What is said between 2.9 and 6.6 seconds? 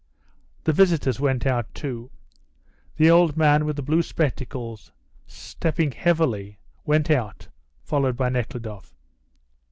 The old man with the blue spectacles, stepping heavily,